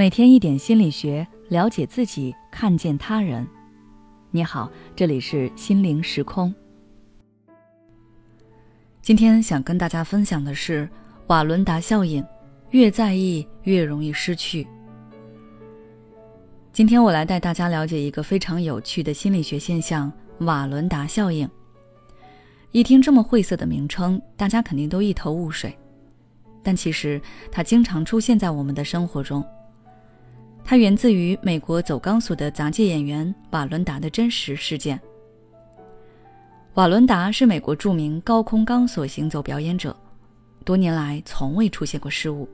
[0.00, 3.46] 每天一点心理学，了解自己，看见他人。
[4.30, 6.54] 你好，这里是心灵时空。
[9.02, 10.88] 今天想跟大家分享的是
[11.26, 12.24] 瓦伦达效应，
[12.70, 14.66] 越在意越容易失去。
[16.72, 21.46] 今天我来带大家了解一个非常有趣的心理学现象——瓦伦达效应。
[22.72, 25.78] 一听这么晦涩的名称，大家肯定都一头雾水，
[26.62, 27.20] 但其实
[27.52, 29.44] 它经常出现在我们的生活中。
[30.70, 35.00] 它源自于美国走钢索的杂技演员瓦伦达的真实事件。
[36.74, 39.96] 瓦伦达是美国著名高空钢索行走表演者，
[40.64, 42.48] 多年来从未出现过失误。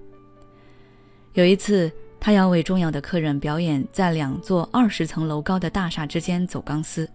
[1.35, 7.07] 有一次，他要为重要的客人表演在两座二十层楼高的大厦之间走钢丝。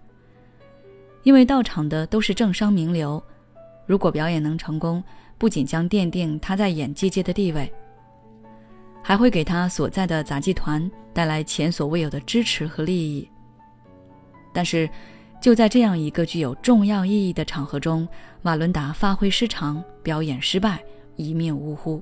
[1.24, 3.20] 因为到场的都是政商名流，
[3.88, 5.04] 如果表演能成功，
[5.40, 7.74] 不仅将奠定他在演技界的地位。
[9.02, 13.28] 还会给他所在的杂技团带来前所未有的支持和利益。
[14.54, 14.90] 但是，
[15.42, 18.08] 就在这样一个具有重要意义的场合中，
[18.44, 20.84] 瓦伦达发挥失常，表演失败，
[21.16, 22.02] 一命呜呼。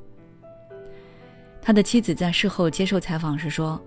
[1.61, 3.79] 他的妻子在事后接受采访时说：“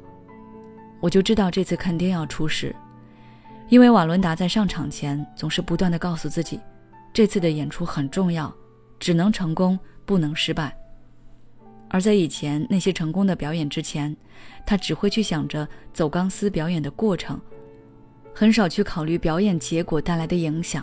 [1.00, 2.74] 我就知道这次肯定要出事，
[3.68, 6.60] 因为瓦伦达在上场前总是不断的告诉自己，
[7.12, 8.54] 这次的演出很重要，
[8.98, 10.76] 只能成功，不能失败。”
[11.92, 14.16] 而在以前那些成功的表演之前，
[14.64, 17.38] 他只会去想着走钢丝表演的过程，
[18.34, 20.82] 很少去考虑表演结果带来的影响。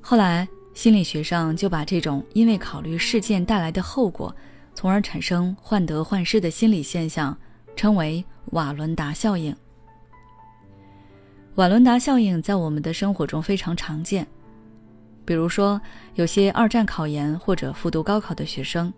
[0.00, 4.34] 后来心理学上就把这种因为考虑事件带来的后果，
[4.74, 7.38] 从而产生患得患失的心理现象，
[7.76, 9.54] 称为瓦伦达效应。
[11.54, 14.26] 瓦伦达效应在我们的生活中非常常见，
[15.24, 15.80] 比如说
[16.16, 18.92] 有些二战考研或者复读高考的学生。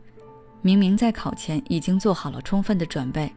[0.62, 3.30] 明明在考前已经做好了充分的准备，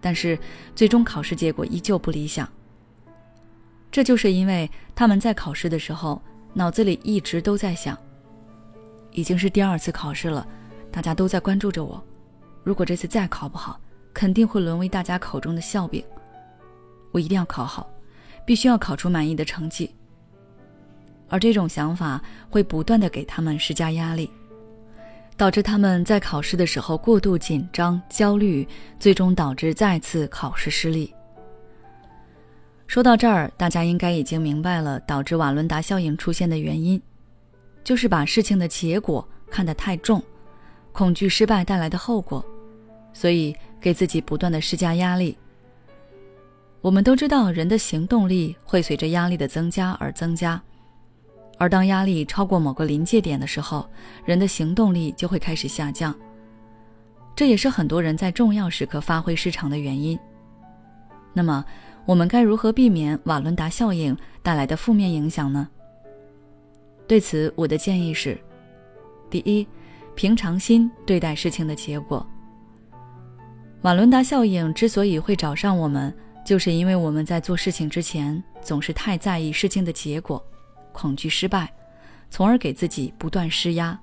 [0.00, 0.38] 但是
[0.74, 2.48] 最终考试结果依旧不理想。
[3.90, 6.20] 这就是因为他们在考试的时候
[6.52, 7.96] 脑子里一直都在想：
[9.12, 10.46] 已经是第二次考试了，
[10.90, 12.02] 大家都在关注着我，
[12.64, 13.78] 如果这次再考不好，
[14.12, 16.02] 肯定会沦为大家口中的笑柄。
[17.12, 17.88] 我一定要考好，
[18.44, 19.90] 必须要考出满意的成绩。
[21.28, 24.30] 而这种想法会不断的给他们施加压力。
[25.36, 28.66] 导致他们在考试的时候过度紧张、焦虑，
[28.98, 31.12] 最终导致再次考试失利。
[32.86, 37.00] 说到这儿，大家应该已经明白了导致瓦伦达效应出现的原因，
[37.84, 40.22] 就是把事情的结果看得太重，
[40.92, 42.44] 恐惧失败带来的后果，
[43.12, 45.36] 所以给自己不断的施加压力。
[46.80, 50.62] 我们都知道，人的行动力会随着压力的增加而增加。
[51.58, 53.88] 而当压力超过某个临界点的时候，
[54.24, 56.14] 人的行动力就会开始下降。
[57.34, 60.18] 这也是很多人在重要时刻发挥失常的原因。
[61.32, 61.64] 那么，
[62.04, 65.68] 我们该如何避免瓦伦达效应带来的负面影响呢？
[67.06, 68.38] 对此，我的建议是：
[69.30, 69.66] 第一，
[70.14, 72.26] 平常心对待事情的结果。
[73.82, 76.12] 瓦伦达效应之所以会找上我们，
[76.44, 80.42] 就是因为我们在做事情之前总是太在意事情的结果。
[80.96, 81.70] 恐惧失败，
[82.30, 84.00] 从而给自己不断施压，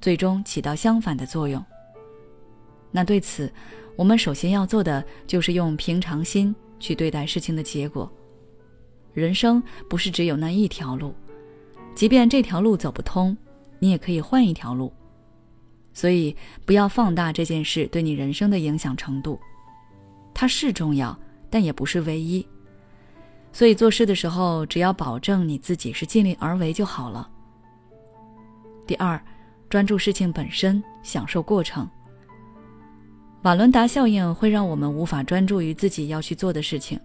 [0.00, 1.62] 最终起到相反的作用。
[2.92, 3.52] 那对此，
[3.96, 8.10] 我们首先要做的就是用平常心去对待事情的结果。
[9.12, 11.12] 人生不是只有那一条路，
[11.96, 13.36] 即便这条路走不通，
[13.80, 14.92] 你也可以换一条路。
[15.92, 19.40] 所以，不要放大这件事对你人生的影响程度，
[20.32, 21.18] 它是重要，
[21.50, 22.46] 但也不是唯一。
[23.56, 27.26] 所以做事的时候，只要保证你自己是尽力而为就好了。
[28.86, 29.18] 第二，
[29.70, 31.88] 专注事情本身，享受过程。
[33.44, 37.00] 瓦伦达效应会让我们无法专注于自己要去做的事情，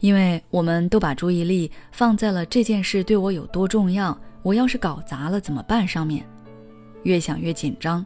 [0.00, 6.26] 因为我们都把注意力放在了这件事对我有多重要，我要是搞砸了怎么办上面，
[7.04, 8.04] 越想越紧张，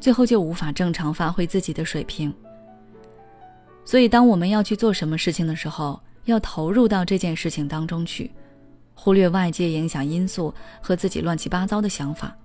[0.00, 2.32] 最后就无法正常发挥自己的水平。
[3.84, 8.30] 所以，当我们要去做什么事情的时候，要投入到这件事情当中去，
[8.94, 12.36] 忽略外界影响因素和自己乱七八糟的想法。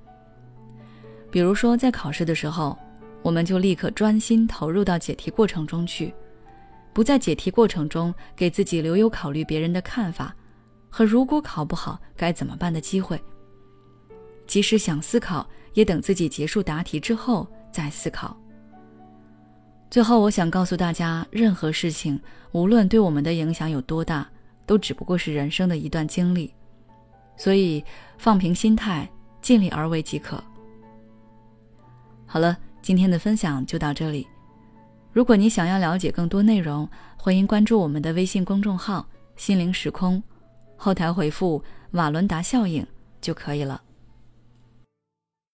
[1.29, 2.77] 比如说，在考试的时候，
[3.21, 6.13] 我们就立刻专心投入到解题过程中去，
[6.93, 10.35] 不在解题过程中给自己留有考虑别人的看法
[10.89, 13.19] 和如果考不好该怎么办的机会。
[14.45, 18.37] 即使想思考，也等自己结束答题之后再思考。
[19.91, 22.17] 最后，我想告诉大家，任何事情，
[22.53, 24.25] 无论对我们的影响有多大，
[24.65, 26.53] 都只不过是人生的一段经历，
[27.35, 27.83] 所以
[28.17, 29.09] 放平心态，
[29.41, 30.41] 尽力而为即可。
[32.25, 34.25] 好了，今天的分享就到这里。
[35.11, 36.87] 如果你想要了解更多内容，
[37.17, 39.05] 欢迎关注我们的微信公众号
[39.35, 40.23] “心灵时空”，
[40.77, 41.61] 后台回复
[41.91, 42.87] “瓦伦达效应”
[43.19, 43.81] 就可以了。